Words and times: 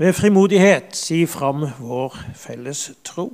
med 0.00 0.12
frimodighet 0.12 0.96
si 0.96 1.26
fram 1.26 1.66
vår 1.78 2.14
felles 2.34 2.90
tro. 3.04 3.26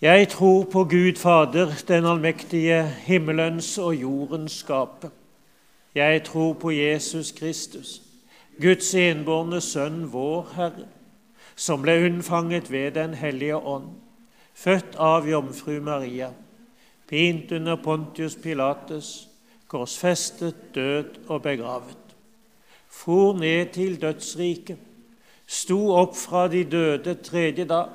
Jeg 0.00 0.28
tror 0.28 0.64
på 0.64 0.82
Gud 0.84 1.16
Fader, 1.16 1.72
den 1.88 2.04
allmektige, 2.04 2.82
himmelens 2.84 3.78
og 3.78 3.94
jordens 3.94 4.52
skaper. 4.52 5.08
Jeg 5.94 6.24
tror 6.24 6.52
på 6.52 6.70
Jesus 6.70 7.32
Kristus, 7.32 8.02
Guds 8.60 8.94
enbårne 8.94 9.60
Sønn, 9.60 10.12
vår 10.12 10.50
Herre, 10.56 10.84
som 11.56 11.80
ble 11.82 11.94
unnfanget 12.10 12.70
ved 12.70 12.90
Den 12.90 13.14
hellige 13.14 13.56
ånd, 13.56 13.88
født 14.54 15.00
av 15.00 15.28
jomfru 15.28 15.80
Maria, 15.80 16.28
pint 17.08 17.52
under 17.52 17.76
Pontius 17.76 18.36
Pilates, 18.36 19.28
korsfestet, 19.68 20.74
død 20.74 21.24
og 21.28 21.42
begravet 21.42 22.07
for 22.98 23.36
ned 23.38 23.72
til 23.76 23.94
dødsriket, 24.00 24.78
sto 25.46 25.78
opp 25.94 26.16
fra 26.18 26.48
de 26.50 26.64
døde 26.66 27.14
tredje 27.24 27.64
dag, 27.68 27.92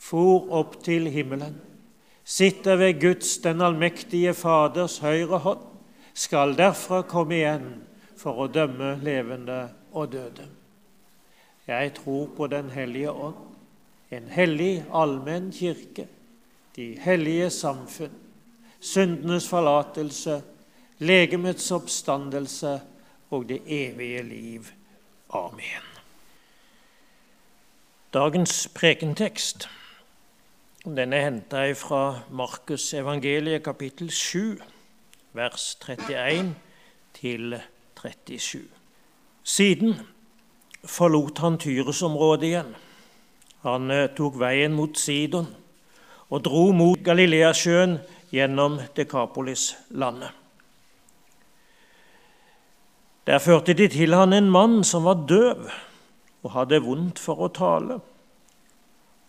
for 0.00 0.48
opp 0.52 0.78
til 0.84 1.10
himmelen, 1.12 1.58
sitter 2.24 2.76
ved 2.80 3.00
Guds, 3.00 3.38
den 3.44 3.60
allmektige 3.60 4.34
Faders 4.34 4.98
høyre 5.04 5.38
hånd, 5.44 5.62
skal 6.14 6.54
derfra 6.56 7.02
komme 7.08 7.36
igjen 7.36 7.68
for 8.16 8.44
å 8.44 8.48
dømme 8.48 8.94
levende 9.04 9.58
og 9.92 10.12
døde. 10.12 10.46
Jeg 11.68 11.92
tror 11.98 12.28
på 12.36 12.46
Den 12.46 12.70
hellige 12.70 13.12
ånd, 13.12 13.40
en 14.10 14.28
hellig 14.30 14.84
allmenn 14.92 15.50
kirke, 15.52 16.06
de 16.76 16.94
hellige 17.00 17.50
samfunn, 17.50 18.12
syndenes 18.80 19.48
forlatelse, 19.48 20.40
legemets 20.98 21.70
oppstandelse 21.72 22.78
og 23.34 23.48
det 23.48 23.62
evige 23.66 24.22
liv. 24.22 24.66
Amen. 25.30 25.84
Dagens 28.14 28.68
prekentekst 28.74 29.68
den 30.84 31.12
er 31.12 31.24
henta 31.24 31.72
fra 31.72 32.20
Markus 32.30 32.92
evangeliet 32.94 33.62
kapittel 33.64 34.10
7, 34.10 34.60
vers 35.32 35.74
31 35.88 36.54
til 37.14 37.56
37. 37.96 38.68
Siden 39.42 39.94
forlot 40.84 41.38
han 41.38 41.58
Tyresområdet 41.58 42.46
igjen. 42.50 42.76
Han 43.64 43.90
eh, 43.90 44.10
tok 44.16 44.36
veien 44.38 44.76
mot 44.76 44.98
Sidon 45.00 45.48
og 46.28 46.44
dro 46.44 46.68
mot 46.76 47.00
Galileasjøen 47.04 47.98
gjennom 48.30 48.76
Dekapolis-landet. 48.96 50.43
Der 53.26 53.40
førte 53.40 53.72
de 53.72 53.88
til 53.88 54.14
han 54.14 54.32
en 54.36 54.50
mann 54.52 54.82
som 54.84 55.06
var 55.08 55.24
døv 55.28 55.68
og 56.44 56.50
hadde 56.52 56.82
vondt 56.84 57.20
for 57.22 57.46
å 57.46 57.52
tale, 57.56 57.96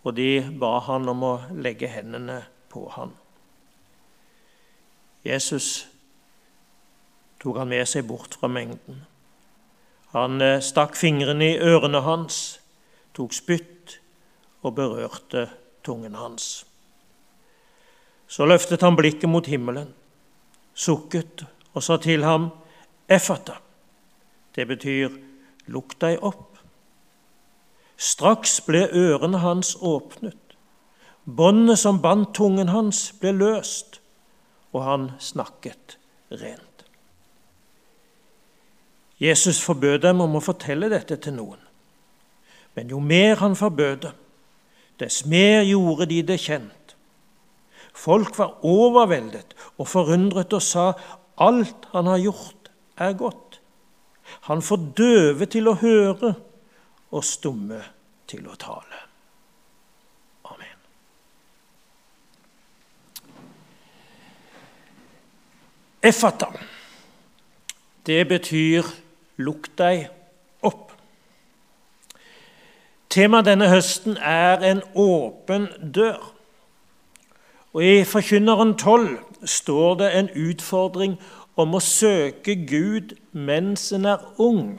og 0.04 0.16
de 0.18 0.44
ba 0.60 0.76
han 0.84 1.08
om 1.08 1.24
å 1.24 1.34
legge 1.56 1.88
hendene 1.88 2.42
på 2.68 2.84
han. 2.92 3.14
Jesus 5.24 5.86
tok 7.40 7.56
han 7.62 7.72
med 7.72 7.88
seg 7.88 8.04
bort 8.06 8.36
fra 8.38 8.52
mengden. 8.52 9.00
Han 10.12 10.44
eh, 10.44 10.60
stakk 10.62 10.94
fingrene 10.96 11.54
i 11.54 11.58
ørene 11.58 12.04
hans, 12.04 12.60
tok 13.16 13.34
spytt 13.34 13.96
og 14.62 14.76
berørte 14.76 15.48
tungen 15.86 16.14
hans. 16.20 16.66
Så 18.28 18.46
løftet 18.46 18.84
han 18.84 18.96
blikket 18.98 19.30
mot 19.30 19.48
himmelen, 19.48 19.88
sukket 20.74 21.46
og 21.72 21.84
sa 21.84 21.96
til 22.02 22.26
ham, 22.26 22.50
Effata, 23.08 23.60
det 24.56 24.66
betyr 24.68 25.10
'lukk 25.66 26.00
deg 26.00 26.18
opp'. 26.22 26.56
Straks 27.96 28.60
ble 28.60 28.88
ørene 28.92 29.38
hans 29.38 29.76
åpnet. 29.80 30.56
Båndet 31.26 31.78
som 31.78 32.02
bandt 32.02 32.34
tungen 32.34 32.68
hans, 32.68 33.12
ble 33.20 33.32
løst, 33.32 34.00
og 34.72 34.84
han 34.84 35.10
snakket 35.18 35.98
rent. 36.30 36.84
Jesus 39.20 39.60
forbød 39.64 39.98
dem 40.04 40.20
om 40.20 40.36
å 40.36 40.44
fortelle 40.44 40.90
dette 40.92 41.16
til 41.16 41.34
noen. 41.38 41.60
Men 42.76 42.92
jo 42.92 43.00
mer 43.00 43.40
han 43.40 43.56
forbød 43.56 43.96
det, 44.04 44.12
dess 45.00 45.24
mer 45.28 45.62
gjorde 45.64 46.06
de 46.10 46.20
det 46.22 46.38
kjent. 46.40 46.96
Folk 47.96 48.36
var 48.38 48.58
overveldet 48.64 49.56
og 49.80 49.88
forundret 49.88 50.52
og 50.52 50.62
sa 50.62 50.90
alt 51.40 51.88
han 51.94 52.12
har 52.12 52.20
gjort, 52.20 52.70
er 53.00 53.16
godt. 53.16 53.45
Han 54.40 54.62
får 54.62 54.92
døve 54.96 55.46
til 55.46 55.68
å 55.68 55.76
høre 55.80 56.34
og 57.10 57.24
stumme 57.24 57.80
til 58.28 58.46
å 58.48 58.54
tale. 58.58 59.02
Amen. 60.50 60.78
Effata, 66.02 66.50
det 68.06 68.28
betyr 68.28 68.82
'lukk 69.36 69.68
deg 69.78 70.08
opp'. 70.62 70.92
Temaet 73.10 73.46
denne 73.46 73.68
høsten 73.68 74.16
er 74.16 74.62
en 74.62 74.82
åpen 74.94 75.68
dør. 75.94 76.32
Og 77.72 77.84
I 77.84 78.04
Forkynneren 78.04 78.74
12 78.78 79.18
står 79.44 79.94
det 79.94 80.10
en 80.18 80.30
utfordring 80.30 81.18
om 81.56 81.76
å 81.76 81.80
søke 81.80 82.54
Gud 82.68 83.16
mens 83.32 83.88
en 83.96 84.06
er 84.08 84.22
ung, 84.42 84.76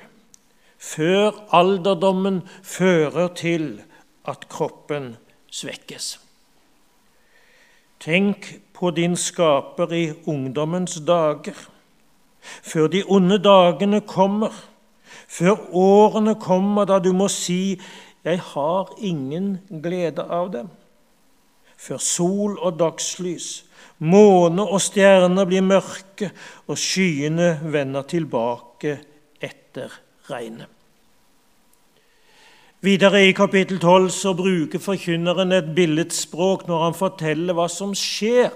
før 0.78 1.34
alderdommen 1.56 2.44
fører 2.62 3.34
til 3.38 3.68
at 4.30 4.46
kroppen 4.52 5.16
svekkes. 5.50 6.18
Tenk 8.00 8.52
på 8.78 8.92
din 8.94 9.18
skaper 9.18 9.94
i 9.94 10.06
ungdommens 10.30 11.00
dager, 11.08 11.58
før 12.42 12.88
de 12.94 13.02
onde 13.10 13.40
dagene 13.42 14.04
kommer, 14.06 14.54
før 15.28 15.58
årene 15.74 16.36
kommer 16.40 16.86
da 16.86 17.00
du 17.00 17.12
må 17.14 17.28
si 17.28 17.82
'Jeg 18.24 18.40
har 18.40 18.94
ingen 18.98 19.60
glede 19.84 20.24
av 20.24 20.52
dem', 20.52 20.70
før 21.78 21.98
sol 21.98 22.60
og 22.60 22.80
dagslys 22.80 23.67
Måne 23.98 24.62
og 24.62 24.82
stjerner 24.84 25.48
blir 25.50 25.64
mørke, 25.66 26.30
og 26.70 26.78
skyene 26.78 27.56
vender 27.66 28.06
tilbake 28.06 28.98
etter 29.42 29.94
regnet. 30.30 30.70
Videre 32.86 33.24
i 33.26 33.34
kapittel 33.34 33.80
12 33.82 34.12
så 34.14 34.36
bruker 34.38 34.82
forkynneren 34.82 35.56
et 35.56 35.72
billedspråk 35.76 36.68
når 36.70 36.84
han 36.84 36.98
forteller 36.98 37.58
hva 37.58 37.66
som 37.74 37.96
skjer 37.98 38.52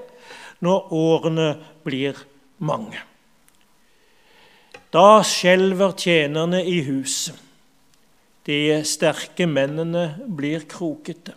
når 0.62 0.94
årene 0.94 1.48
blir 1.82 2.20
mange. 2.62 3.02
Da 4.94 5.24
skjelver 5.26 5.96
tjenerne 5.98 6.62
i 6.68 6.84
huset. 6.86 7.34
De 8.46 8.82
sterke 8.86 9.48
mennene 9.50 10.06
blir 10.30 10.68
krokete. 10.70 11.34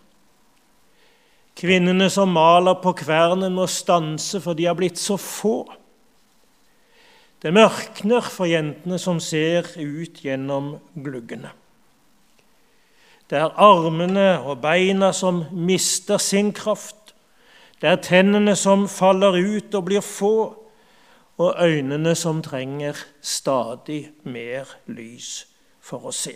Kvinnene 1.55 2.09
som 2.11 2.33
maler 2.35 2.81
på 2.83 2.95
kvernen, 2.99 3.55
må 3.55 3.69
stanse, 3.71 4.41
for 4.43 4.59
de 4.59 4.67
har 4.67 4.75
blitt 4.79 4.99
så 4.99 5.17
få. 5.21 5.59
Det 7.43 7.53
mørkner 7.55 8.25
for 8.25 8.49
jentene 8.49 8.99
som 8.99 9.21
ser 9.23 9.69
ut 9.79 10.23
gjennom 10.25 10.79
gluggene. 10.97 11.53
Det 13.31 13.39
er 13.41 13.55
armene 13.61 14.41
og 14.43 14.61
beina 14.65 15.13
som 15.17 15.45
mister 15.53 16.19
sin 16.21 16.53
kraft. 16.57 17.15
Det 17.81 17.91
er 17.91 18.03
tennene 18.03 18.57
som 18.57 18.87
faller 18.89 19.37
ut 19.37 19.75
og 19.77 19.87
blir 19.89 20.05
få, 20.05 20.37
og 21.35 21.61
øynene 21.61 22.15
som 22.15 22.43
trenger 22.43 22.99
stadig 23.21 24.13
mer 24.23 24.71
lys 24.87 25.47
for 25.83 26.09
å 26.09 26.15
se. 26.15 26.35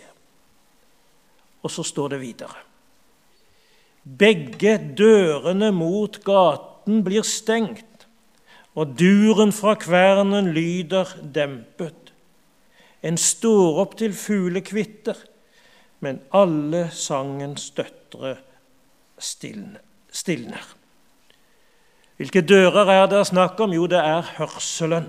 Og 1.63 1.71
så 1.71 1.83
står 1.83 2.15
det 2.15 2.19
videre. 2.21 2.68
Begge 4.17 4.77
dørene 4.97 5.69
mot 5.75 6.15
gaten 6.25 7.03
blir 7.05 7.25
stengt, 7.27 7.85
og 8.73 8.95
duren 8.97 9.51
fra 9.53 9.75
kvernen 9.77 10.49
lyder 10.55 11.11
dempet. 11.35 12.13
En 13.05 13.19
står 13.19 13.79
opp 13.83 13.97
til 13.99 14.15
fuglekvitter, 14.15 15.19
men 15.99 16.21
alle 16.33 16.87
sangens 16.95 17.69
døtre 17.75 18.37
stilner. 19.19 20.65
Hvilke 22.19 22.41
dører 22.41 22.89
er 22.91 23.05
det 23.11 23.27
snakk 23.29 23.59
om? 23.63 23.73
Jo, 23.75 23.85
det 23.87 23.99
er 23.99 24.25
hørselen. 24.39 25.07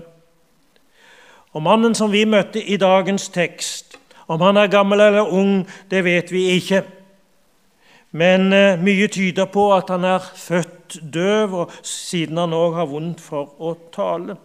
Og 1.51 1.63
Mannen 1.63 1.95
som 1.95 2.11
vi 2.11 2.23
møtte 2.23 2.61
i 2.63 2.77
dagens 2.79 3.27
tekst, 3.33 3.97
om 4.31 4.39
han 4.45 4.59
er 4.59 4.71
gammel 4.71 5.01
eller 5.03 5.27
ung, 5.27 5.65
det 5.91 6.05
vet 6.05 6.31
vi 6.31 6.45
ikke. 6.55 6.85
Men 8.11 8.51
eh, 8.53 8.79
mye 8.79 9.07
tyder 9.07 9.47
på 9.47 9.69
at 9.71 9.91
han 9.93 10.03
er 10.07 10.19
født 10.19 10.97
døv, 11.13 11.53
og 11.63 11.75
siden 11.87 12.41
han 12.41 12.55
òg 12.55 12.75
har 12.75 12.89
vondt 12.91 13.23
for 13.23 13.53
å 13.63 13.71
tale. 13.95 14.35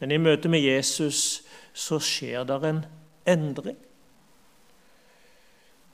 Men 0.00 0.12
i 0.12 0.20
møte 0.20 0.50
med 0.52 0.60
Jesus 0.60 1.40
så 1.72 1.96
skjer 2.02 2.44
det 2.48 2.60
en 2.68 2.82
endring. 3.24 3.78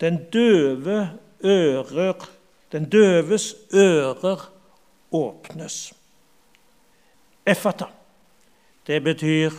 Den 0.00 0.18
døve 0.32 0.98
ører, 1.44 2.26
den 2.72 2.88
døves 2.90 3.52
ører 3.74 4.48
åpnes. 5.14 5.92
Effata, 7.46 7.86
det 8.86 8.98
betyr 9.04 9.54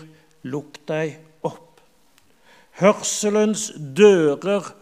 lukk 0.51 0.81
deg 0.89 1.15
opp. 1.47 1.79
Hørselens 2.81 3.69
dører 3.77 4.65
åpnes 4.65 4.80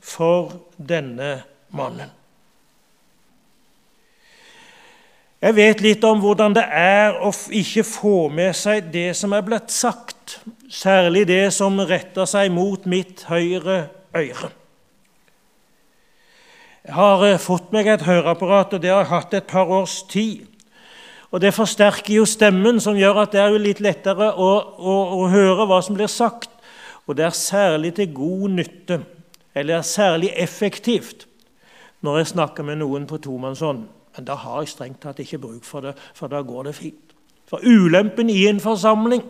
for 0.00 0.54
denne 0.76 1.42
mannen. 1.76 2.12
Jeg 5.36 5.54
vet 5.54 5.82
litt 5.84 6.04
om 6.08 6.22
hvordan 6.22 6.54
det 6.56 6.64
er 6.72 7.18
å 7.20 7.28
ikke 7.54 7.84
få 7.84 8.16
med 8.32 8.56
seg 8.56 8.88
det 8.90 9.10
som 9.18 9.34
er 9.36 9.44
blitt 9.44 9.70
sagt, 9.70 10.38
særlig 10.72 11.26
det 11.28 11.52
som 11.54 11.76
retter 11.84 12.26
seg 12.26 12.48
mot 12.54 12.88
mitt 12.88 13.26
høyre 13.28 13.82
øre. 14.16 14.50
Jeg 16.86 16.94
har 16.94 17.24
eh, 17.26 17.38
fått 17.42 17.72
meg 17.74 17.88
et 17.90 18.04
høreapparat, 18.06 18.76
og 18.76 18.82
det 18.82 18.92
har 18.92 19.02
jeg 19.02 19.12
hatt 19.12 19.34
et 19.34 19.48
par 19.50 19.70
års 19.70 20.00
tid. 20.08 20.46
Og 21.34 21.40
Det 21.42 21.52
forsterker 21.52 22.14
jo 22.14 22.24
stemmen, 22.24 22.80
som 22.80 22.96
gjør 22.96 23.24
at 23.24 23.34
det 23.34 23.40
er 23.42 23.52
jo 23.52 23.60
litt 23.60 23.82
lettere 23.82 24.30
å, 24.32 24.50
å, 24.78 24.94
å 25.20 25.26
høre 25.28 25.66
hva 25.66 25.82
som 25.84 25.98
blir 25.98 26.08
sagt. 26.08 26.55
Og 27.06 27.16
det 27.16 27.24
er 27.24 27.30
særlig 27.30 27.94
til 27.94 28.14
god 28.14 28.48
nytte, 28.48 29.00
eller 29.54 29.82
særlig 29.82 30.30
effektivt, 30.36 31.26
når 32.00 32.16
jeg 32.16 32.26
snakker 32.26 32.62
med 32.62 32.76
noen 32.76 33.06
på 33.06 33.16
tomannshånd. 33.16 33.86
Men 34.16 34.24
da 34.24 34.34
har 34.34 34.60
jeg 34.60 34.68
strengt 34.68 35.00
tatt 35.00 35.20
ikke 35.22 35.38
bruk 35.38 35.64
for 35.64 35.80
det, 35.80 35.94
for 36.14 36.26
da 36.32 36.42
går 36.42 36.62
det 36.62 36.74
fint. 36.74 37.14
For 37.46 37.62
ulempen 37.62 38.30
i 38.30 38.46
en 38.46 38.60
forsamling 38.60 39.22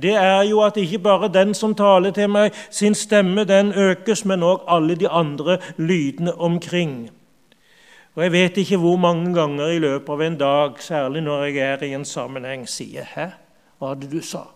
det 0.00 0.14
er 0.16 0.42
jo 0.48 0.60
at 0.64 0.76
ikke 0.76 0.98
bare 0.98 1.28
den 1.28 1.54
som 1.54 1.74
taler 1.74 2.10
til 2.10 2.30
meg, 2.32 2.54
sin 2.70 2.94
stemme 2.94 3.44
den 3.44 3.72
økes, 3.72 4.24
men 4.24 4.42
òg 4.42 4.64
alle 4.72 4.96
de 4.96 5.08
andre 5.08 5.58
lydene 5.76 6.34
omkring. 6.34 7.10
Og 8.16 8.22
Jeg 8.22 8.32
vet 8.32 8.56
ikke 8.56 8.76
hvor 8.76 8.96
mange 8.96 9.34
ganger 9.34 9.66
i 9.66 9.78
løpet 9.78 10.08
av 10.08 10.20
en 10.22 10.36
dag, 10.36 10.78
særlig 10.80 11.22
når 11.22 11.44
jeg 11.44 11.56
er 11.56 11.82
i 11.84 11.94
en 11.94 12.04
sammenheng, 12.04 12.68
sier 12.68 13.04
'Hæ, 13.04 13.26
hva 13.78 13.86
var 13.86 13.94
det 13.94 14.12
du 14.12 14.20
sa?' 14.20 14.55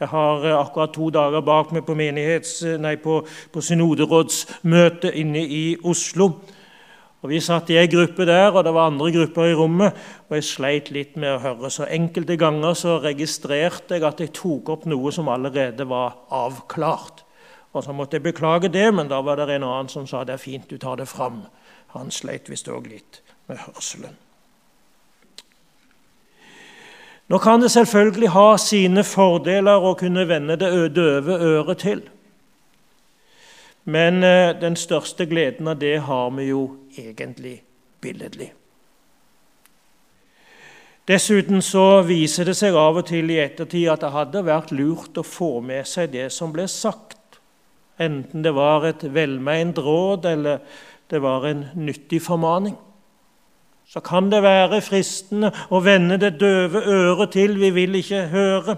Jeg 0.00 0.08
har 0.10 0.44
eh, 0.44 0.58
akkurat 0.58 0.92
to 0.94 1.10
dager 1.14 1.40
bak 1.44 1.72
meg 1.72 1.84
på, 1.86 1.94
nei, 1.94 2.96
på, 2.96 3.20
på 3.52 3.60
synoderådsmøte 3.62 5.12
inne 5.14 5.44
i 5.46 5.64
Oslo. 5.84 6.32
Og 7.24 7.30
Vi 7.30 7.38
satt 7.40 7.70
i 7.72 7.78
ei 7.80 7.86
gruppe 7.88 8.26
der, 8.28 8.50
og 8.52 8.66
det 8.66 8.74
var 8.76 8.90
andre 8.90 9.08
grupper 9.12 9.46
i 9.48 9.54
rommet. 9.56 9.94
og 10.28 10.34
Jeg 10.36 10.44
sleit 10.44 10.90
litt 10.92 11.14
med 11.16 11.32
å 11.32 11.38
høre, 11.40 11.70
så 11.70 11.86
enkelte 11.88 12.36
ganger 12.36 12.74
så 12.76 12.98
registrerte 13.00 13.96
jeg 13.96 14.04
at 14.04 14.20
jeg 14.20 14.34
tok 14.36 14.68
opp 14.68 14.84
noe 14.84 15.12
som 15.12 15.30
allerede 15.32 15.86
var 15.88 16.18
avklart. 16.28 17.24
Og 17.72 17.84
Så 17.84 17.92
måtte 17.92 18.18
jeg 18.18 18.22
beklage 18.22 18.68
det, 18.68 18.94
men 18.94 19.08
da 19.08 19.22
var 19.22 19.36
det 19.36 19.56
en 19.56 19.64
annen 19.64 19.88
som 19.88 20.06
sa 20.06 20.24
det 20.24 20.34
er 20.34 20.42
fint, 20.42 20.68
du 20.70 20.76
tar 20.78 20.96
det 20.96 21.08
fram. 21.08 21.46
Han 21.96 22.10
sleit 22.10 22.50
visst 22.50 22.68
òg 22.68 22.86
litt 22.90 23.22
med 23.48 23.56
hørselen. 23.56 24.18
Nå 27.28 27.38
kan 27.40 27.62
det 27.62 27.70
selvfølgelig 27.72 28.28
ha 28.34 28.48
sine 28.60 29.04
fordeler 29.04 29.80
å 29.80 29.94
kunne 29.96 30.26
vende 30.28 30.58
det 30.60 30.72
døve 30.96 31.38
øret 31.40 31.80
til. 31.80 32.02
Men 33.84 34.20
den 34.60 34.76
største 34.76 35.26
gleden 35.28 35.68
av 35.68 35.80
det 35.80 35.96
har 36.04 36.30
vi 36.36 36.50
jo 36.50 36.66
egentlig 36.96 37.58
billedlig. 38.00 38.52
Dessuten 41.04 41.60
så 41.60 42.00
viser 42.08 42.48
det 42.48 42.54
seg 42.56 42.76
av 42.80 42.96
og 43.02 43.04
til 43.10 43.28
i 43.28 43.36
ettertid 43.42 43.90
at 43.92 44.00
det 44.00 44.12
hadde 44.14 44.40
vært 44.46 44.70
lurt 44.72 45.18
å 45.20 45.24
få 45.26 45.58
med 45.60 45.84
seg 45.88 46.14
det 46.14 46.30
som 46.32 46.52
ble 46.52 46.64
sagt, 46.70 47.36
enten 48.00 48.40
det 48.44 48.54
var 48.56 48.86
et 48.88 49.04
velmeint 49.12 49.76
råd 49.76 50.24
eller 50.32 50.62
det 51.12 51.20
var 51.20 51.44
en 51.50 51.66
nyttig 51.76 52.22
formaning. 52.24 52.78
Så 53.94 54.00
kan 54.02 54.26
det 54.26 54.40
være 54.42 54.80
fristende 54.82 55.52
å 55.70 55.78
vende 55.78 56.16
det 56.18 56.32
døve 56.40 56.80
øret 56.82 57.30
til. 57.36 57.52
Vi 57.62 57.68
vil 57.70 57.94
ikke 58.00 58.24
høre. 58.32 58.74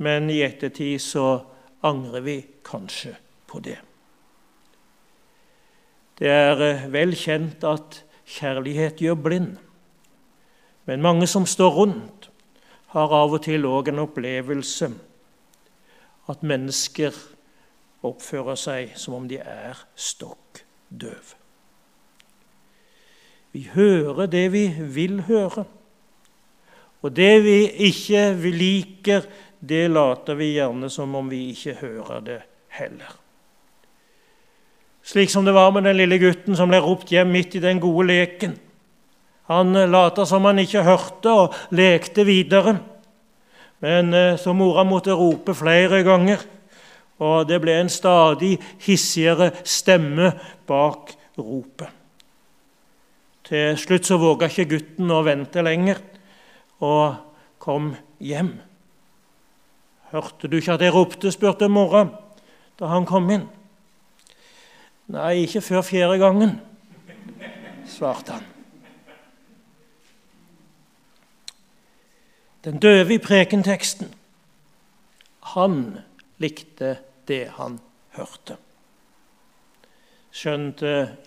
Men 0.00 0.30
i 0.32 0.38
ettertid 0.46 1.02
så 1.04 1.26
angrer 1.84 2.24
vi 2.24 2.38
kanskje 2.64 3.12
på 3.44 3.60
det. 3.60 3.76
Det 6.16 6.32
er 6.32 6.64
eh, 6.64 6.88
vel 6.88 7.12
kjent 7.12 7.68
at 7.68 8.00
kjærlighet 8.24 9.04
gjør 9.04 9.20
blind. 9.20 9.52
Men 10.88 11.04
mange 11.04 11.28
som 11.28 11.44
står 11.44 11.76
rundt, 11.76 12.30
har 12.96 13.12
av 13.12 13.36
og 13.36 13.44
til 13.44 13.68
òg 13.68 13.92
en 13.92 14.06
opplevelse 14.06 14.88
at 16.32 16.48
mennesker 16.48 17.12
oppfører 18.08 18.56
seg 18.56 18.96
som 18.96 19.20
om 19.20 19.28
de 19.28 19.44
er 19.44 19.84
stokk 19.92 20.64
døve. 20.88 21.43
Vi 23.54 23.68
hører 23.70 24.26
det 24.26 24.48
vi 24.50 24.66
vil 24.94 25.20
høre. 25.28 25.64
Og 27.04 27.12
det 27.14 27.34
vi 27.44 27.58
ikke 27.86 28.32
liker, 28.50 29.26
det 29.60 29.86
later 29.92 30.34
vi 30.34 30.56
gjerne 30.56 30.90
som 30.90 31.14
om 31.14 31.28
vi 31.30 31.52
ikke 31.52 31.76
hører 31.78 32.24
det 32.24 32.40
heller. 32.80 33.12
Slik 35.04 35.30
som 35.30 35.44
det 35.44 35.54
var 35.54 35.70
med 35.70 35.84
den 35.84 36.00
lille 36.00 36.18
gutten 36.18 36.56
som 36.56 36.72
ble 36.72 36.80
ropt 36.82 37.12
hjem 37.12 37.30
midt 37.30 37.54
i 37.54 37.62
den 37.62 37.80
gode 37.80 38.08
leken. 38.08 38.56
Han 39.52 39.76
later 39.76 39.92
lata 39.92 40.26
som 40.26 40.48
han 40.48 40.58
ikke 40.58 40.82
hørte, 40.82 41.30
og 41.30 41.76
lekte 41.76 42.24
videre. 42.24 42.78
Men 43.84 44.14
eh, 44.16 44.38
så 44.40 44.54
mora 44.56 44.82
måtte 44.88 45.12
rope 45.12 45.54
flere 45.54 46.00
ganger, 46.02 46.40
og 47.20 47.44
det 47.46 47.60
ble 47.60 47.76
en 47.82 47.92
stadig 47.92 48.56
hissigere 48.86 49.50
stemme 49.62 50.32
bak 50.66 51.12
ropet. 51.36 52.03
Til 53.44 53.76
slutt 53.76 54.08
så 54.08 54.16
våga 54.16 54.48
ikke 54.48 54.70
gutten 54.70 55.10
å 55.12 55.20
vente 55.26 55.62
lenger 55.64 56.00
og 56.80 57.16
kom 57.60 57.92
hjem. 58.20 58.54
'Hørte 60.12 60.48
du 60.48 60.56
ikke 60.56 60.76
at 60.78 60.84
jeg 60.84 60.94
ropte?' 60.94 61.32
spurte 61.32 61.68
mora 61.68 62.06
da 62.78 62.86
han 62.86 63.06
kom 63.06 63.28
inn. 63.30 63.48
Nei, 65.12 65.44
ikke 65.44 65.60
før 65.60 65.82
fjerde 65.84 66.18
gangen, 66.18 66.60
svarte 67.86 68.38
han. 68.38 68.46
Den 72.64 72.80
døve 72.80 73.14
i 73.14 73.20
prekenteksten, 73.20 74.08
han 75.52 75.80
likte 76.40 76.96
det 77.28 77.48
han 77.58 77.76
hørte. 78.16 78.56
Skjønt 80.34 80.80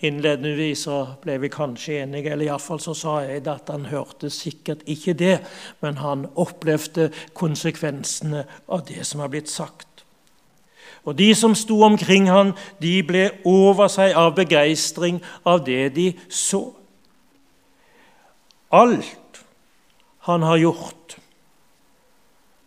innledningsvis 0.03 0.81
så 0.83 0.97
ble 1.23 1.37
vi 1.39 1.47
kanskje 1.51 2.01
enige, 2.01 2.33
eller 2.33 2.49
iallfall 2.49 2.81
så 2.83 2.91
sa 2.97 3.13
jeg 3.23 3.45
at 3.47 3.69
han 3.71 3.87
hørte 3.87 4.27
sikkert 4.33 4.81
ikke 4.83 5.13
det, 5.15 5.37
men 5.79 6.01
han 6.03 6.25
opplevde 6.35 7.07
konsekvensene 7.37 8.43
av 8.67 8.83
det 8.89 9.05
som 9.07 9.23
har 9.23 9.31
blitt 9.31 9.47
sagt. 9.47 9.87
Og 11.07 11.15
de 11.15 11.29
som 11.35 11.55
sto 11.55 11.79
omkring 11.87 12.27
han, 12.27 12.51
de 12.83 12.99
ble 13.07 13.29
over 13.47 13.87
seg 13.87 14.11
av 14.11 14.33
begeistring 14.35 15.21
av 15.47 15.63
det 15.63 15.93
de 15.95 16.09
så. 16.27 16.65
Alt 18.75 19.39
han 20.27 20.43
har 20.43 20.59
gjort, 20.59 21.15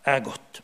er 0.09 0.25
godt. 0.25 0.62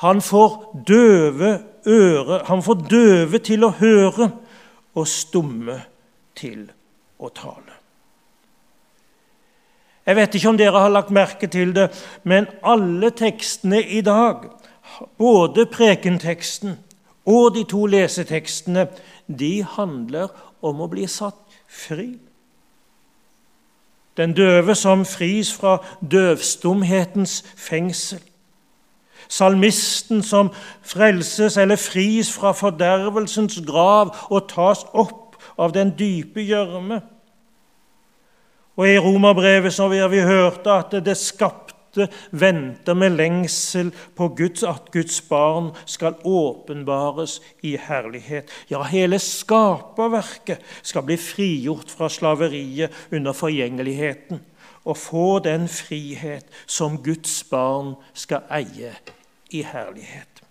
Han 0.00 0.24
får 0.24 0.54
døve 0.88 1.58
øre, 1.86 2.42
han 2.46 2.62
får 2.62 2.86
døve 2.90 3.38
til 3.38 3.64
å 3.64 3.74
høre 3.80 4.30
og 4.94 5.08
stumme 5.08 5.80
til 6.36 6.66
å 7.18 7.28
tale. 7.34 7.76
Jeg 10.06 10.16
vet 10.16 10.34
ikke 10.34 10.48
om 10.48 10.58
dere 10.58 10.80
har 10.82 10.90
lagt 10.90 11.12
merke 11.14 11.46
til 11.46 11.74
det, 11.76 11.90
men 12.24 12.48
alle 12.66 13.12
tekstene 13.14 13.82
i 13.82 14.00
dag 14.02 14.48
både 15.18 15.66
prekenteksten 15.70 16.78
og 17.30 17.54
de 17.54 17.64
to 17.68 17.84
lesetekstene 17.86 18.88
de 19.26 19.52
handler 19.76 20.32
om 20.66 20.80
å 20.80 20.88
bli 20.90 21.06
satt 21.08 21.38
fri. 21.68 22.16
Den 24.16 24.34
døve 24.34 24.74
som 24.74 25.04
fris 25.06 25.52
fra 25.54 25.78
døvstumhetens 26.00 27.40
fengsel. 27.56 28.20
Salmisten 29.30 30.24
som 30.26 30.50
frelses 30.82 31.56
eller 31.56 31.78
fris 31.78 32.32
fra 32.34 32.50
fordervelsens 32.56 33.60
grav 33.66 34.10
og 34.28 34.48
tas 34.50 34.82
opp 34.90 35.38
av 35.60 35.74
den 35.76 35.94
dype 35.98 36.42
gjørme. 36.42 37.00
Og 38.80 38.88
I 38.88 38.98
romerbrevet 38.98 39.74
så 39.74 39.90
har 39.92 40.10
vi 40.10 40.22
hørt 40.24 40.66
at 40.70 40.94
det 41.04 41.16
skapte 41.20 42.08
venter 42.30 42.94
med 42.94 43.16
lengsel 43.18 43.90
på 44.16 44.30
Guds, 44.38 44.62
at 44.66 44.90
Guds 44.94 45.20
barn 45.28 45.70
skal 45.90 46.18
åpenbares 46.24 47.38
i 47.66 47.76
herlighet. 47.76 48.50
Ja, 48.70 48.82
hele 48.82 49.18
skaperverket 49.18 50.62
skal 50.82 51.06
bli 51.06 51.18
frigjort 51.20 51.90
fra 51.92 52.08
slaveriet 52.08 52.94
under 53.12 53.36
forgjengeligheten 53.36 54.42
og 54.84 54.96
få 54.96 55.38
den 55.44 55.68
frihet 55.68 56.46
som 56.66 56.98
Guds 57.04 57.42
barn 57.50 57.94
skal 58.16 58.46
eie 58.54 58.94
i 59.50 59.62
herlighet. 59.62 60.42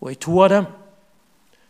Og 0.00 0.12
i 0.12 0.14
to 0.14 0.40
av 0.42 0.50
dem, 0.52 0.66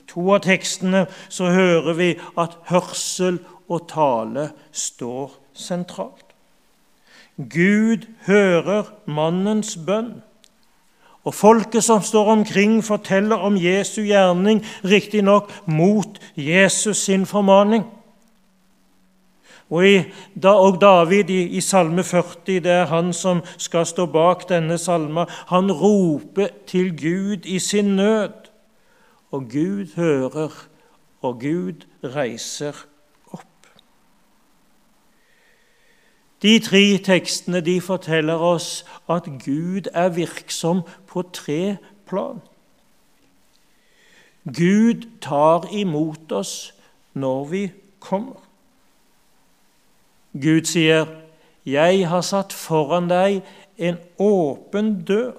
to 0.08 0.24
av 0.34 0.42
tekstene, 0.44 1.06
så 1.28 1.50
hører 1.52 1.96
vi 1.96 2.08
at 2.40 2.56
hørsel 2.68 3.40
og 3.68 3.88
tale 3.90 4.50
står 4.72 5.34
sentralt. 5.56 6.24
Gud 7.38 8.08
hører 8.26 8.88
mannens 9.06 9.76
bønn. 9.86 10.18
Og 11.28 11.34
folket 11.34 11.84
som 11.84 12.02
står 12.02 12.30
omkring, 12.32 12.80
forteller 12.84 13.36
om 13.36 13.56
Jesu 13.60 14.00
gjerning, 14.06 14.62
riktignok 14.84 15.52
mot 15.66 16.18
Jesus 16.36 17.04
sin 17.04 17.26
formaning. 17.26 17.84
Og, 19.70 19.88
i, 19.88 19.96
og 20.44 20.80
David 20.80 21.30
i, 21.30 21.42
i, 21.42 21.60
Salme 21.60 22.04
40, 22.04 22.60
det 22.64 22.72
er 22.72 22.86
han 22.88 23.12
som 23.12 23.42
skal 23.60 23.86
stå 23.86 24.06
bak 24.08 24.46
denne 24.48 24.78
salma, 24.80 25.26
han 25.52 25.72
roper 25.72 26.48
til 26.66 26.94
Gud 26.96 27.44
i 27.44 27.58
sin 27.58 27.96
nød. 27.96 28.48
Og 29.30 29.44
Gud 29.52 29.96
hører, 29.96 30.68
og 31.20 31.40
Gud 31.40 31.84
reiser 32.04 32.86
opp. 33.28 33.68
De 36.42 36.58
tre 36.64 36.98
tekstene 37.04 37.60
de 37.60 37.80
forteller 37.80 38.40
oss 38.40 38.86
at 39.10 39.28
Gud 39.44 39.92
er 39.92 40.08
virksom 40.08 40.82
på 41.06 41.22
tre 41.22 41.76
plan. 42.08 42.40
Gud 44.48 45.04
tar 45.20 45.68
imot 45.76 46.32
oss 46.32 46.72
når 47.12 47.44
vi 47.44 47.64
kommer. 48.00 48.47
Gud 50.40 50.64
sier, 50.64 51.06
'Jeg 51.66 52.08
har 52.08 52.20
satt 52.20 52.52
foran 52.52 53.08
deg 53.08 53.42
en 53.78 53.98
åpen 54.18 55.04
dør 55.04 55.36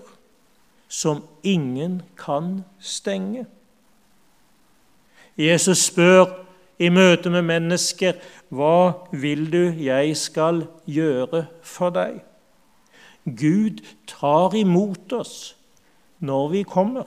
som 0.88 1.24
ingen 1.44 2.02
kan 2.18 2.64
stenge'. 2.80 3.46
Jesus 5.38 5.78
spør 5.78 6.26
i 6.80 6.90
møte 6.90 7.30
med 7.30 7.42
mennesker, 7.42 8.14
'Hva 8.50 8.92
vil 9.12 9.52
du 9.52 9.72
jeg 9.84 10.18
skal 10.18 10.68
gjøre 10.88 11.46
for 11.62 11.90
deg?' 11.90 12.22
Gud 13.26 13.84
tar 14.08 14.56
imot 14.56 15.14
oss 15.14 15.56
når 16.20 16.48
vi 16.48 16.64
kommer. 16.64 17.04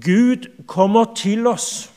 Gud 0.00 0.48
kommer 0.66 1.14
til 1.14 1.46
oss 1.46 1.90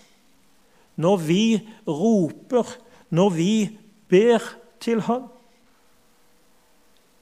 når 0.96 1.18
vi 1.28 1.44
roper 1.88 2.68
når 3.10 3.30
vi 3.30 3.78
ber 4.10 4.44
til 4.80 5.02
Han. 5.02 5.28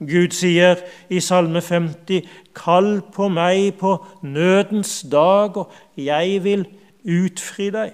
Gud 0.04 0.34
sier 0.36 0.82
i 1.10 1.20
Salme 1.24 1.62
50.: 1.62 2.28
Kall 2.56 3.02
på 3.14 3.30
meg 3.32 3.78
på 3.80 3.98
nødens 4.22 5.06
dag, 5.12 5.58
og 5.58 5.72
jeg 5.98 6.44
vil 6.44 6.66
utfri 7.04 7.70
deg. 7.72 7.94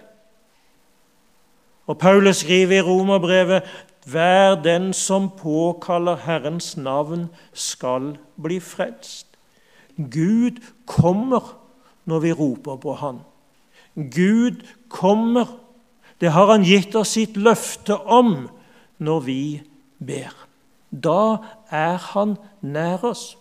Og 1.90 1.98
Paulus 1.98 2.44
skriver 2.46 2.80
i 2.80 2.82
Romerbrevet.: 2.82 3.64
Hver 4.06 4.62
den 4.64 4.94
som 4.94 5.30
påkaller 5.38 6.16
Herrens 6.26 6.78
navn, 6.78 7.30
skal 7.54 8.18
bli 8.42 8.60
frelst. 8.60 9.28
Gud 9.98 10.62
kommer 10.86 11.58
når 12.06 12.20
vi 12.20 12.32
roper 12.32 12.76
på 12.76 12.94
Han. 12.94 13.20
Gud 13.96 14.64
kommer 14.90 15.59
det 16.22 16.32
har 16.32 16.52
han 16.52 16.64
gitt 16.68 16.96
oss 17.00 17.16
sitt 17.16 17.38
løfte 17.38 17.96
om 17.96 18.50
når 19.00 19.20
vi 19.26 19.44
ber. 20.00 20.34
Da 20.92 21.38
er 21.72 21.98
han 22.12 22.36
nær 22.62 23.06
oss. 23.12 23.38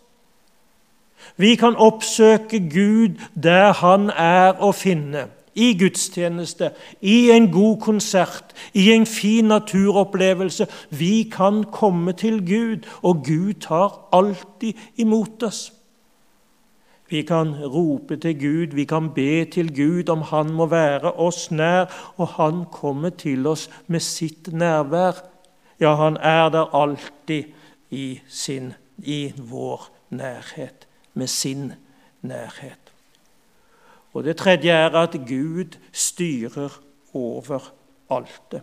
Vi 1.37 1.55
kan 1.59 1.77
oppsøke 1.77 2.61
Gud 2.71 3.19
der 3.35 3.73
han 3.81 4.11
er 4.15 4.61
å 4.63 4.71
finne. 4.73 5.29
I 5.59 5.73
gudstjeneste, 5.75 6.71
i 7.03 7.33
en 7.35 7.49
god 7.51 7.81
konsert, 7.83 8.53
i 8.79 8.93
en 8.95 9.07
fin 9.11 9.49
naturopplevelse. 9.51 10.69
Vi 10.95 11.27
kan 11.33 11.65
komme 11.75 12.13
til 12.13 12.39
Gud, 12.47 12.87
og 13.03 13.25
Gud 13.27 13.59
tar 13.67 13.97
alltid 14.15 14.79
imot 15.03 15.43
oss. 15.43 15.73
Vi 17.09 17.23
kan 17.23 17.55
rope 17.65 18.17
til 18.17 18.37
Gud, 18.41 18.75
vi 18.77 18.85
kan 18.85 19.09
be 19.15 19.45
til 19.45 19.71
Gud 19.77 20.09
om 20.09 20.23
Han 20.23 20.53
må 20.53 20.67
være 20.67 21.13
oss 21.13 21.51
nær, 21.51 21.89
og 22.17 22.29
Han 22.29 22.65
kommer 22.73 23.11
til 23.11 23.47
oss 23.47 23.71
med 23.87 24.01
sitt 24.01 24.53
nærvær. 24.53 25.25
Ja, 25.81 25.95
han 25.95 26.17
er 26.17 26.49
der 26.49 26.75
alltid 26.75 27.45
i, 27.91 28.21
sin, 28.29 28.73
i 28.99 29.33
vår 29.39 29.89
nærhet, 30.11 30.89
med 31.15 31.27
sin 31.27 31.73
nærhet. 32.23 32.93
Og 34.13 34.25
Det 34.25 34.37
tredje 34.37 34.71
er 34.71 34.91
at 34.91 35.17
Gud 35.29 35.79
styrer 35.93 36.81
over 37.15 37.73
alt 38.11 38.43
det. 38.51 38.63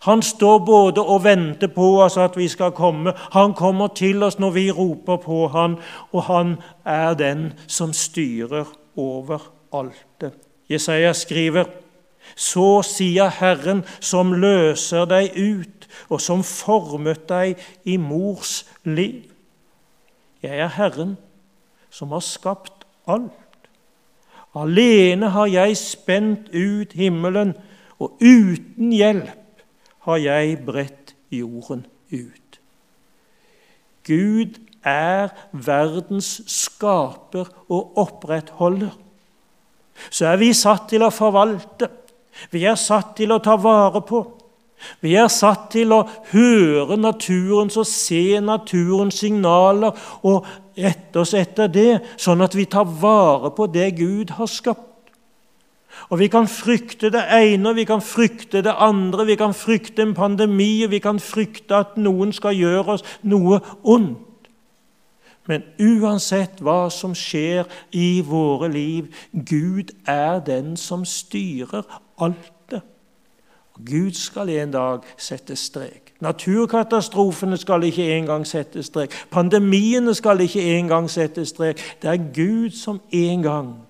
Han 0.00 0.22
står 0.22 0.58
både 0.58 1.02
og 1.02 1.24
venter 1.24 1.70
på 1.72 1.88
oss 2.02 2.16
at 2.20 2.36
vi 2.36 2.48
skal 2.48 2.74
komme. 2.76 3.12
Han 3.32 3.54
kommer 3.54 3.88
til 3.96 4.22
oss 4.22 4.38
når 4.38 4.50
vi 4.50 4.70
roper 4.70 5.16
på 5.22 5.46
han, 5.48 5.78
og 6.12 6.22
han 6.28 6.56
er 6.84 7.14
den 7.14 7.52
som 7.66 7.92
styrer 7.92 8.68
over 8.96 9.50
alt 9.72 10.06
det. 10.20 10.32
Jesaja 10.68 11.12
skriver, 11.12 11.64
Så 12.36 12.82
sier 12.84 13.30
Herren, 13.32 13.84
som 14.00 14.34
løser 14.36 15.06
deg 15.08 15.32
ut, 15.32 15.88
og 16.12 16.20
som 16.20 16.42
formet 16.44 17.24
deg 17.28 17.56
i 17.88 17.96
mors 17.96 18.66
liv. 18.84 19.24
Jeg 20.42 20.60
er 20.60 20.68
Herren, 20.76 21.16
som 21.90 22.12
har 22.12 22.20
skapt 22.20 22.84
alt. 23.08 23.32
Alene 24.54 25.32
har 25.32 25.48
jeg 25.48 25.76
spent 25.80 26.52
ut 26.52 26.92
himmelen, 26.92 27.54
og 27.98 28.20
uten 28.20 28.92
hjelp 28.92 29.47
har 30.08 30.22
jeg 30.22 30.56
bredt 30.64 31.14
jorden 31.30 31.84
ut. 32.12 32.60
Gud 34.08 34.56
er 34.84 35.28
verdens 35.52 36.40
skaper 36.48 37.50
og 37.68 37.98
opprettholder. 38.00 38.94
Så 40.10 40.30
er 40.30 40.40
vi 40.40 40.54
satt 40.56 40.88
til 40.92 41.04
å 41.04 41.12
forvalte. 41.12 41.90
Vi 42.54 42.64
er 42.64 42.78
satt 42.78 43.16
til 43.18 43.34
å 43.34 43.40
ta 43.44 43.58
vare 43.60 44.00
på. 44.06 44.22
Vi 45.02 45.16
er 45.18 45.26
satt 45.32 45.72
til 45.74 45.92
å 45.92 46.04
høre 46.30 46.96
naturens 46.96 47.76
og 47.76 47.86
se 47.90 48.38
naturens 48.40 49.18
signaler 49.20 49.96
og 50.22 50.46
rette 50.78 51.24
oss 51.24 51.34
etter 51.34 51.68
det, 51.68 51.90
sånn 52.16 52.44
at 52.46 52.54
vi 52.54 52.68
tar 52.70 52.86
vare 52.86 53.50
på 53.56 53.66
det 53.74 53.90
Gud 53.98 54.36
har 54.38 54.48
skapt. 54.48 54.86
Og 56.08 56.18
Vi 56.18 56.26
kan 56.26 56.48
frykte 56.48 57.10
det 57.10 57.24
ene 57.32 57.74
vi 57.74 57.84
kan 57.84 58.00
frykte 58.00 58.62
det 58.62 58.74
andre. 58.78 59.26
Vi 59.26 59.34
kan 59.36 59.54
frykte 59.54 60.02
en 60.02 60.14
pandemi 60.14 60.86
vi 60.86 60.98
kan 60.98 61.20
frykte 61.20 61.76
at 61.76 61.96
noen 61.96 62.32
skal 62.32 62.56
gjøre 62.56 62.96
oss 62.96 63.04
noe 63.22 63.60
ondt. 63.84 64.24
Men 65.48 65.62
uansett 65.80 66.60
hva 66.60 66.90
som 66.92 67.14
skjer 67.16 67.64
i 67.92 68.20
våre 68.20 68.68
liv, 68.68 69.08
Gud 69.32 69.94
er 70.04 70.40
den 70.44 70.76
som 70.76 71.04
styrer 71.08 71.88
alt 72.20 72.52
det. 72.68 72.82
Gud 73.80 74.12
skal 74.12 74.48
en 74.48 74.70
dag 74.70 75.08
sette 75.16 75.56
strek. 75.56 76.12
Naturkatastrofene 76.20 77.56
skal 77.56 77.84
ikke 77.88 78.10
engang 78.18 78.44
sette 78.46 78.82
strek. 78.82 79.14
Pandemiene 79.30 80.14
skal 80.14 80.40
ikke 80.44 80.64
engang 80.76 81.08
sette 81.10 81.46
strek. 81.46 81.80
Det 82.02 82.10
er 82.10 82.32
Gud 82.34 82.70
som 82.76 83.00
en 83.12 83.42
gang 83.42 83.87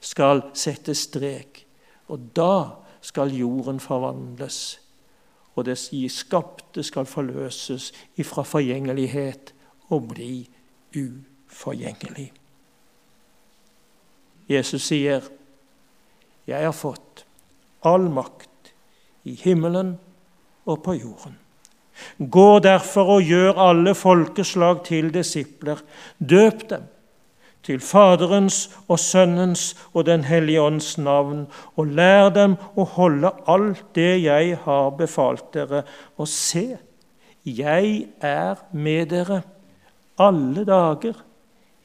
skal 0.00 0.42
sette 0.54 0.94
strek. 0.94 1.64
Og 2.08 2.30
da 2.36 2.80
skal 3.00 3.32
jorden 3.34 3.80
forvandles, 3.80 4.80
og 5.54 5.64
det 5.64 5.78
skapte 6.12 6.82
skal 6.82 7.06
forløses 7.06 7.92
ifra 8.20 8.42
forgjengelighet 8.42 9.54
og 9.90 10.08
bli 10.12 10.48
uforgjengelig. 10.96 12.32
Jesus 14.48 14.82
sier, 14.82 15.20
'Jeg 16.46 16.64
har 16.64 16.72
fått 16.72 17.24
all 17.82 18.10
makt 18.10 18.72
i 19.24 19.34
himmelen 19.34 19.98
og 20.66 20.82
på 20.82 20.92
jorden'. 20.94 21.38
Gå 22.30 22.58
derfor 22.58 23.04
og 23.04 23.22
gjør 23.22 23.58
alle 23.58 23.94
folkeslag 23.94 24.84
til 24.84 25.14
disipler. 25.14 25.76
Døp 26.18 26.70
dem 26.70 26.82
til 27.62 27.80
Faderens 27.80 28.70
og 28.88 28.98
Sønnens 28.98 29.76
og 29.92 30.06
Den 30.06 30.24
hellige 30.24 30.62
ånds 30.62 30.98
navn, 30.98 31.46
og 31.76 31.86
lær 31.86 32.30
dem 32.34 32.56
å 32.76 32.84
holde 32.96 33.32
alt 33.46 33.84
det 33.94 34.22
jeg 34.22 34.56
har 34.64 34.90
befalt 34.96 35.52
dere. 35.54 35.84
Og 36.16 36.28
se, 36.28 36.78
jeg 37.44 38.08
er 38.20 38.60
med 38.72 39.10
dere 39.12 39.42
alle 40.20 40.64
dager 40.68 41.22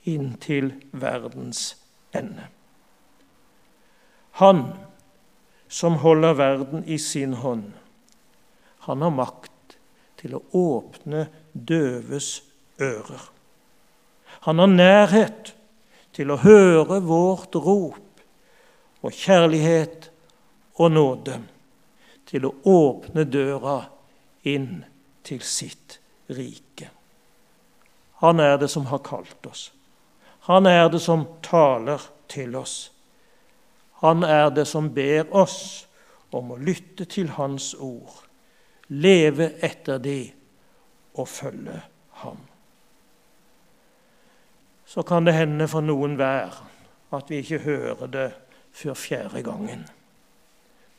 inntil 0.05 0.73
verdens 0.91 1.75
ende. 2.15 2.47
Han 4.39 4.67
som 5.71 5.99
holder 6.03 6.33
verden 6.33 6.83
i 6.85 6.97
sin 6.97 7.33
hånd, 7.33 7.71
Han 8.85 9.01
har 9.01 9.09
makt 9.09 9.77
til 10.21 10.35
å 10.37 10.43
åpne 10.53 11.23
døves 11.53 12.43
ører. 12.77 13.23
Han 14.45 14.59
har 14.61 14.69
nærhet 14.69 15.55
til 16.15 16.31
å 16.31 16.39
høre 16.39 17.01
vårt 17.03 17.55
rop 17.59 18.23
og 19.05 19.13
kjærlighet 19.13 20.09
og 20.79 20.91
nåde 20.95 21.39
til 22.25 22.47
å 22.47 22.53
åpne 22.71 23.25
døra 23.27 23.77
inn 24.47 24.83
til 25.25 25.41
sitt 25.45 25.99
rike. 26.31 26.89
Han 28.23 28.39
er 28.39 28.57
det 28.57 28.71
som 28.71 28.87
har 28.89 29.03
kalt 29.05 29.45
oss. 29.45 29.69
Han 30.47 30.65
er 30.65 30.89
det 30.89 31.01
som 31.03 31.25
taler 31.43 32.01
til 32.31 32.55
oss. 32.55 32.91
Han 34.01 34.23
er 34.23 34.49
det 34.55 34.65
som 34.69 34.89
ber 34.93 35.27
oss 35.35 35.87
om 36.35 36.51
å 36.51 36.59
lytte 36.59 37.07
til 37.09 37.31
Hans 37.37 37.73
ord, 37.79 38.25
leve 38.87 39.53
etter 39.63 40.01
de 40.01 40.19
og 41.15 41.29
følge 41.29 41.79
Ham. 42.21 42.41
Så 44.95 45.03
kan 45.03 45.25
det 45.27 45.33
hende 45.35 45.67
for 45.67 45.83
noen 45.83 46.13
hver 46.15 46.55
at 47.11 47.27
vi 47.27 47.41
ikke 47.43 47.65
hører 47.65 48.07
det 48.07 48.29
før 48.71 48.95
fjerde 48.95 49.41
gangen. 49.43 49.81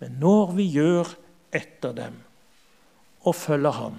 Men 0.05 0.19
når 0.21 0.53
vi 0.59 0.67
gjør 0.69 1.15
etter 1.57 1.97
dem 1.97 2.19
og 3.25 3.35
følger 3.35 3.73
Ham, 3.73 3.97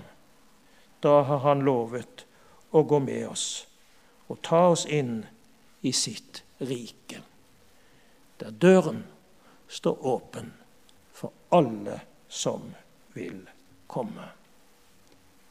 da 1.01 1.23
har 1.25 1.41
Han 1.49 1.65
lovet 1.65 2.27
å 2.69 2.85
gå 2.85 3.01
med 3.01 3.25
oss 3.31 3.65
og 4.29 4.37
ta 4.45 4.67
oss 4.69 4.85
inn 4.85 5.23
i 5.81 5.91
sitt 5.97 6.43
rike, 6.61 7.23
der 8.37 8.53
døren 8.53 9.01
står 9.67 9.97
åpen 10.05 10.53
for 11.09 11.33
alle 11.49 12.03
som 12.29 12.69
vil 13.17 13.47
komme. 13.89 14.29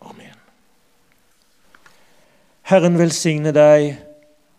Amen. 0.06 0.38
Herren 2.62 2.98
velsigne 2.98 3.50
deg 3.50 3.96